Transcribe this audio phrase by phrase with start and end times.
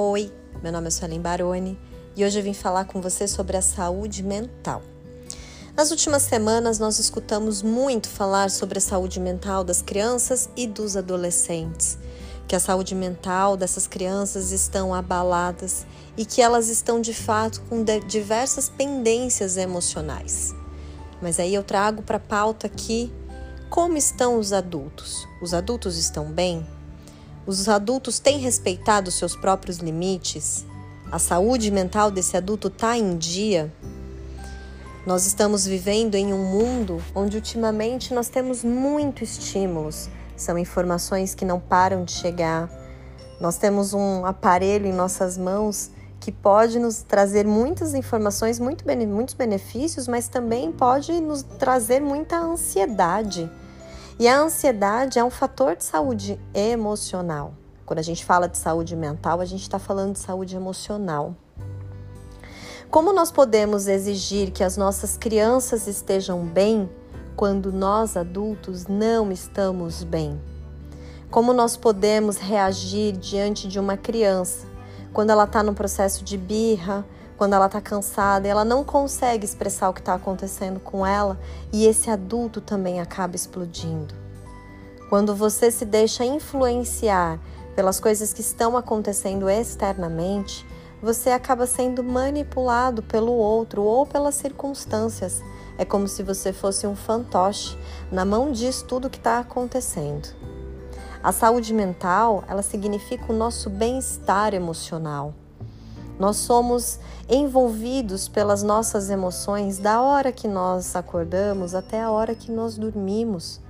[0.00, 0.32] Oi,
[0.62, 1.76] meu nome é Suelen Baroni
[2.14, 4.80] e hoje eu vim falar com você sobre a saúde mental.
[5.76, 10.96] Nas últimas semanas, nós escutamos muito falar sobre a saúde mental das crianças e dos
[10.96, 11.98] adolescentes,
[12.46, 15.84] que a saúde mental dessas crianças estão abaladas
[16.16, 20.54] e que elas estão de fato com diversas pendências emocionais.
[21.20, 23.12] Mas aí eu trago para pauta aqui
[23.68, 25.26] como estão os adultos.
[25.42, 26.64] Os adultos estão bem?
[27.48, 30.66] Os adultos têm respeitado seus próprios limites?
[31.10, 33.72] A saúde mental desse adulto está em dia?
[35.06, 41.46] Nós estamos vivendo em um mundo onde ultimamente nós temos muitos estímulos, são informações que
[41.46, 42.68] não param de chegar.
[43.40, 45.90] Nós temos um aparelho em nossas mãos
[46.20, 52.36] que pode nos trazer muitas informações, muito, muitos benefícios, mas também pode nos trazer muita
[52.36, 53.50] ansiedade.
[54.20, 57.54] E a ansiedade é um fator de saúde emocional.
[57.86, 61.36] Quando a gente fala de saúde mental, a gente está falando de saúde emocional.
[62.90, 66.90] Como nós podemos exigir que as nossas crianças estejam bem
[67.36, 70.40] quando nós adultos não estamos bem?
[71.30, 74.66] Como nós podemos reagir diante de uma criança
[75.12, 77.06] quando ela está no processo de birra,
[77.38, 81.38] quando ela está cansada ela não consegue expressar o que está acontecendo com ela
[81.72, 84.14] e esse adulto também acaba explodindo.
[85.08, 87.38] Quando você se deixa influenciar
[87.74, 90.66] pelas coisas que estão acontecendo externamente,
[91.00, 95.40] você acaba sendo manipulado pelo outro ou pelas circunstâncias.
[95.78, 97.78] É como se você fosse um fantoche
[98.10, 100.28] na mão diz tudo que está acontecendo.
[101.22, 105.34] A saúde mental, ela significa o nosso bem-estar emocional.
[106.18, 112.50] Nós somos envolvidos pelas nossas emoções da hora que nós acordamos até a hora que
[112.50, 113.60] nós dormimos.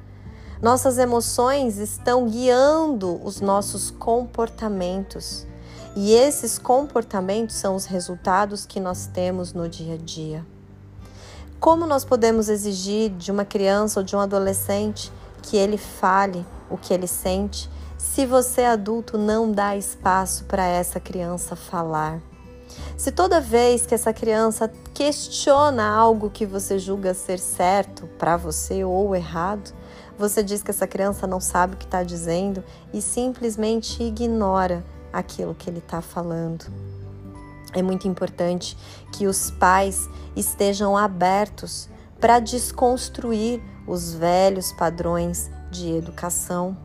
[0.63, 5.47] Nossas emoções estão guiando os nossos comportamentos.
[5.95, 10.47] E esses comportamentos são os resultados que nós temos no dia a dia.
[11.61, 15.13] Como nós podemos exigir de uma criança ou de um adolescente
[15.43, 21.01] que ele fale o que ele sente se você adulto não dá espaço para essa
[21.01, 22.21] criança falar?
[22.97, 28.85] Se toda vez que essa criança questiona algo que você julga ser certo para você
[28.85, 29.73] ou errado,
[30.19, 35.55] você diz que essa criança não sabe o que está dizendo e simplesmente ignora aquilo
[35.55, 36.67] que ele está falando.
[37.73, 38.77] É muito importante
[39.13, 41.89] que os pais estejam abertos
[42.21, 46.77] para desconstruir os velhos padrões de educação.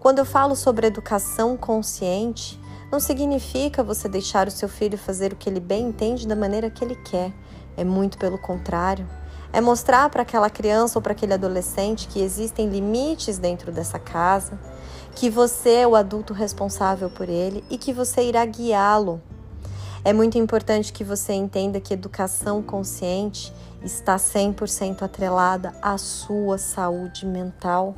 [0.00, 2.60] Quando eu falo sobre educação consciente,
[2.94, 6.70] não significa você deixar o seu filho fazer o que ele bem entende da maneira
[6.70, 7.32] que ele quer.
[7.76, 9.04] É muito pelo contrário.
[9.52, 14.56] É mostrar para aquela criança ou para aquele adolescente que existem limites dentro dessa casa,
[15.12, 19.20] que você é o adulto responsável por ele e que você irá guiá-lo.
[20.04, 27.26] É muito importante que você entenda que educação consciente está 100% atrelada à sua saúde
[27.26, 27.96] mental.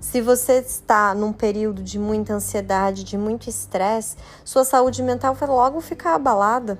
[0.00, 5.46] Se você está num período de muita ansiedade, de muito estresse, sua saúde mental vai
[5.46, 6.78] logo ficar abalada.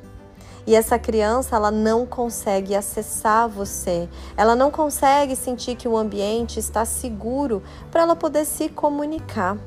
[0.67, 6.59] E essa criança, ela não consegue acessar você, ela não consegue sentir que o ambiente
[6.59, 9.59] está seguro para ela poder se comunicar.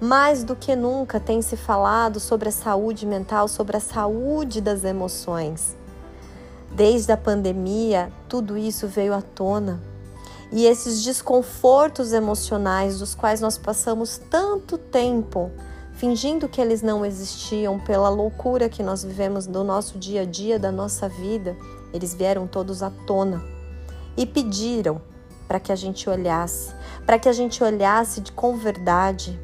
[0.00, 4.82] Mais do que nunca tem se falado sobre a saúde mental, sobre a saúde das
[4.82, 5.76] emoções.
[6.72, 9.89] Desde a pandemia, tudo isso veio à tona
[10.52, 15.50] e esses desconfortos emocionais dos quais nós passamos tanto tempo
[15.92, 20.58] fingindo que eles não existiam pela loucura que nós vivemos do nosso dia a dia,
[20.58, 21.56] da nossa vida,
[21.92, 23.42] eles vieram todos à tona
[24.16, 25.00] e pediram
[25.46, 26.74] para que a gente olhasse,
[27.04, 29.38] para que a gente olhasse com verdade,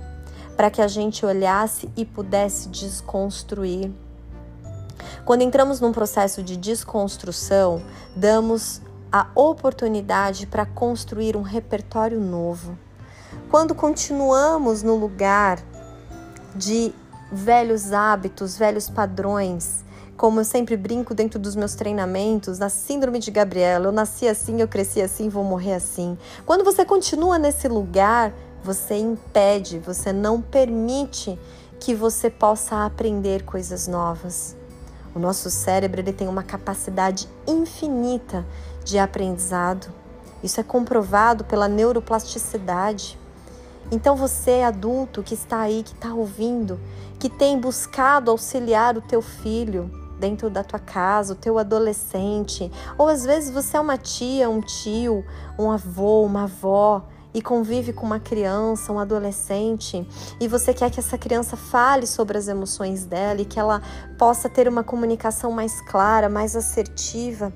[0.57, 3.93] para que a gente olhasse e pudesse desconstruir.
[5.25, 7.83] Quando entramos num processo de desconstrução,
[8.15, 8.81] damos
[9.11, 12.79] a oportunidade para construir um repertório novo.
[13.51, 15.59] Quando continuamos no lugar
[16.55, 16.93] de
[17.31, 19.85] velhos hábitos, velhos padrões,
[20.17, 24.61] como eu sempre brinco dentro dos meus treinamentos, a síndrome de Gabriela, eu nasci assim,
[24.61, 26.17] eu cresci assim, vou morrer assim.
[26.47, 28.33] Quando você continua nesse lugar,
[28.65, 31.39] você impede, você não permite
[31.79, 34.56] que você possa aprender coisas novas.
[35.17, 38.45] O nosso cérebro ele tem uma capacidade infinita
[38.85, 39.87] de aprendizado.
[40.45, 43.19] Isso é comprovado pela neuroplasticidade.
[43.91, 46.79] Então você, adulto que está aí, que está ouvindo,
[47.19, 49.91] que tem buscado auxiliar o teu filho
[50.21, 54.61] dentro da tua casa, o teu adolescente, ou às vezes você é uma tia, um
[54.61, 55.25] tio,
[55.59, 57.03] um avô, uma avó
[57.37, 60.09] e convive com uma criança, um adolescente,
[60.41, 63.83] e você quer que essa criança fale sobre as emoções dela e que ela
[64.17, 67.53] possa ter uma comunicação mais clara, mais assertiva,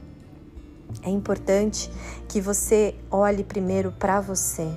[1.03, 1.91] é importante
[2.29, 4.69] que você olhe primeiro para você,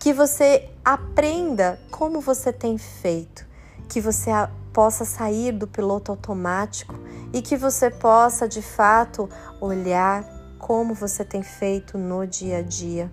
[0.00, 3.46] que você aprenda como você tem feito,
[3.88, 4.30] que você
[4.72, 6.98] possa sair do piloto automático
[7.32, 9.28] e que você possa de fato
[9.60, 10.24] olhar
[10.58, 13.08] como você tem feito no dia a dia.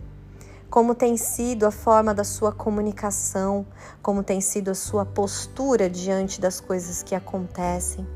[0.72, 3.66] Como tem sido a forma da sua comunicação,
[4.02, 8.08] como tem sido a sua postura diante das coisas que acontecem.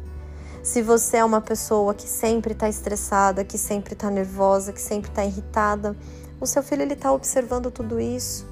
[0.64, 5.10] Se você é uma pessoa que sempre está estressada, que sempre está nervosa, que sempre
[5.10, 5.98] está irritada,
[6.40, 8.48] o seu filho ele está observando tudo isso.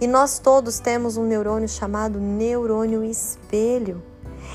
[0.00, 4.02] E nós todos temos um neurônio chamado neurônio espelho.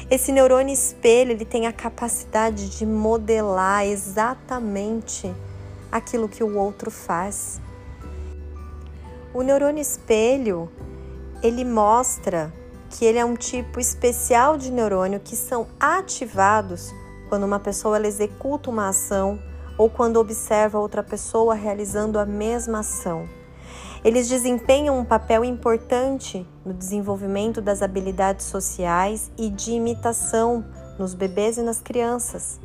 [0.10, 5.32] Esse neurônio espelho ele tem a capacidade de modelar exatamente
[5.92, 7.62] aquilo que o outro faz.
[9.32, 10.72] O neurônio espelho,
[11.44, 12.52] ele mostra
[12.90, 16.92] que ele é um tipo especial de neurônio que são ativados
[17.30, 19.40] quando uma pessoa ela executa uma ação
[19.78, 23.30] ou quando observa outra pessoa realizando a mesma ação.
[24.04, 30.66] Eles desempenham um papel importante no desenvolvimento das habilidades sociais e de imitação
[30.98, 32.60] nos bebês e nas crianças.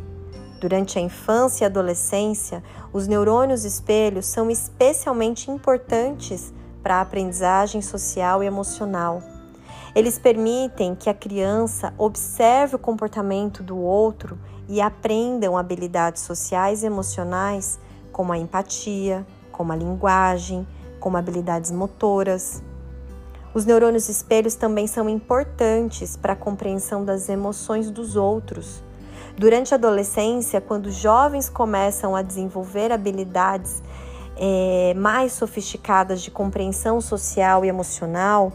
[0.64, 8.42] Durante a infância e adolescência, os neurônios espelhos são especialmente importantes para a aprendizagem social
[8.42, 9.22] e emocional.
[9.94, 16.86] Eles permitem que a criança observe o comportamento do outro e aprendam habilidades sociais e
[16.86, 17.78] emocionais,
[18.10, 20.66] como a empatia, como a linguagem,
[20.98, 22.62] como habilidades motoras.
[23.52, 28.82] Os neurônios espelhos também são importantes para a compreensão das emoções dos outros
[29.36, 33.82] Durante a adolescência, quando jovens começam a desenvolver habilidades
[34.36, 38.52] é, mais sofisticadas de compreensão social e emocional,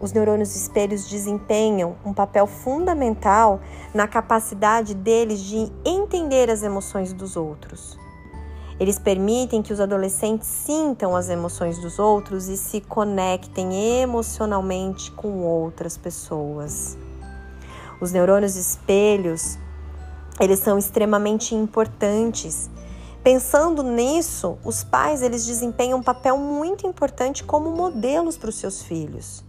[0.00, 3.60] os neurônios espelhos desempenham um papel fundamental
[3.94, 7.98] na capacidade deles de entender as emoções dos outros.
[8.80, 15.42] Eles permitem que os adolescentes sintam as emoções dos outros e se conectem emocionalmente com
[15.42, 16.96] outras pessoas.
[18.00, 19.58] Os neurônios espelhos
[20.40, 22.70] eles são extremamente importantes.
[23.22, 28.82] Pensando nisso, os pais eles desempenham um papel muito importante como modelos para os seus
[28.82, 29.44] filhos.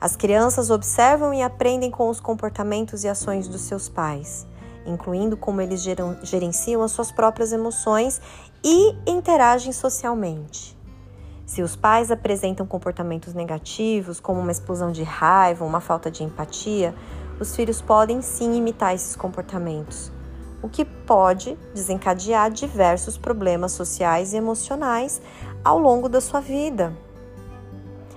[0.00, 4.46] As crianças observam e aprendem com os comportamentos e ações dos seus pais,
[4.86, 5.82] incluindo como eles
[6.22, 8.20] gerenciam as suas próprias emoções
[8.62, 10.78] e interagem socialmente.
[11.44, 16.94] Se os pais apresentam comportamentos negativos, como uma explosão de raiva, uma falta de empatia,
[17.40, 20.12] os filhos podem sim imitar esses comportamentos,
[20.62, 25.20] o que pode desencadear diversos problemas sociais e emocionais
[25.64, 26.92] ao longo da sua vida.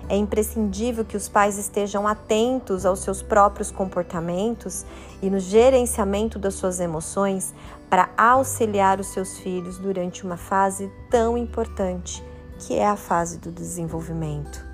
[0.09, 4.85] É imprescindível que os pais estejam atentos aos seus próprios comportamentos
[5.21, 7.53] e no gerenciamento das suas emoções
[7.89, 12.21] para auxiliar os seus filhos durante uma fase tão importante
[12.59, 14.65] que é a fase do desenvolvimento.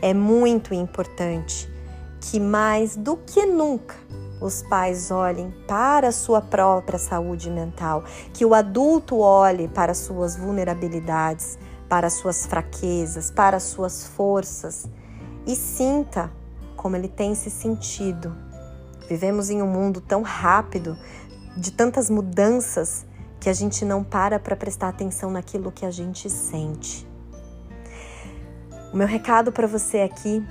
[0.00, 1.68] É muito importante
[2.20, 3.96] que mais do que nunca
[4.40, 10.36] os pais olhem para a sua própria saúde mental, que o adulto olhe para suas
[10.36, 11.58] vulnerabilidades,
[11.88, 14.88] para suas fraquezas, para suas forças
[15.46, 16.30] e sinta
[16.76, 18.34] como ele tem se sentido.
[19.08, 20.96] Vivemos em um mundo tão rápido,
[21.56, 23.06] de tantas mudanças,
[23.40, 27.08] que a gente não para para prestar atenção naquilo que a gente sente.
[28.92, 30.44] O meu recado para você aqui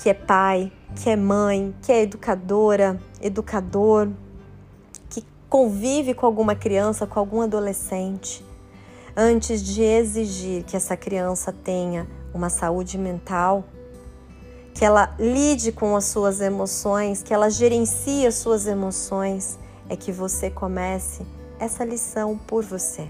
[0.00, 4.08] que é pai, que é mãe, que é educadora, educador,
[5.08, 8.44] que convive com alguma criança, com algum adolescente,
[9.16, 13.64] antes de exigir que essa criança tenha uma saúde mental,
[14.74, 19.58] que ela lide com as suas emoções, que ela gerencie as suas emoções,
[19.88, 21.26] é que você comece
[21.58, 23.06] essa lição por você.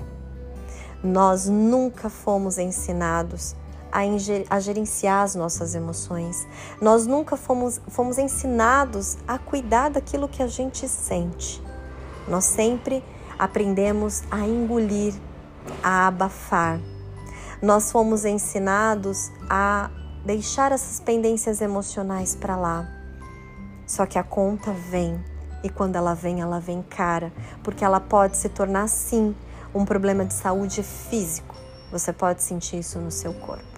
[1.02, 3.54] Nós nunca fomos ensinados
[3.92, 4.00] a,
[4.48, 6.46] a gerenciar as nossas emoções.
[6.80, 11.62] Nós nunca fomos, fomos ensinados a cuidar daquilo que a gente sente.
[12.26, 13.04] Nós sempre
[13.38, 15.14] aprendemos a engolir,
[15.82, 16.80] a abafar.
[17.60, 19.90] Nós fomos ensinados a
[20.24, 22.88] deixar essas pendências emocionais para lá.
[23.86, 25.22] Só que a conta vem
[25.62, 27.32] e quando ela vem, ela vem cara,
[27.62, 29.34] porque ela pode se tornar sim
[29.74, 31.54] um problema de saúde físico.
[31.90, 33.71] Você pode sentir isso no seu corpo.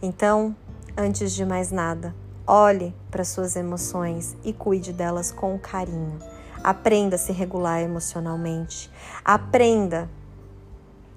[0.00, 0.54] Então,
[0.96, 2.14] antes de mais nada,
[2.46, 6.18] olhe para suas emoções e cuide delas com carinho.
[6.62, 8.90] Aprenda a se regular emocionalmente.
[9.24, 10.08] Aprenda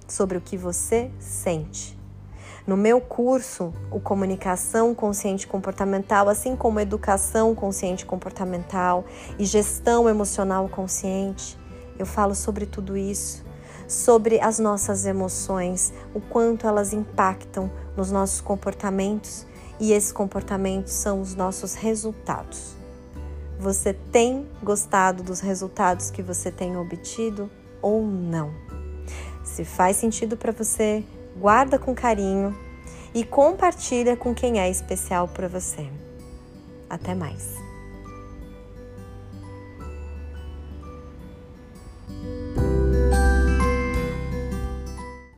[0.07, 1.99] sobre o que você sente.
[2.65, 9.03] No meu curso, o Comunicação Consciente Comportamental, assim como Educação Consciente Comportamental
[9.39, 11.57] e Gestão Emocional Consciente,
[11.97, 13.43] eu falo sobre tudo isso,
[13.91, 19.45] sobre as nossas emoções, o quanto elas impactam nos nossos comportamentos
[19.79, 22.75] e esses comportamentos são os nossos resultados.
[23.59, 27.49] Você tem gostado dos resultados que você tem obtido
[27.81, 28.51] ou não?
[29.43, 31.03] Se faz sentido para você,
[31.37, 32.57] guarda com carinho
[33.13, 35.89] e compartilha com quem é especial para você.
[36.89, 37.60] Até mais.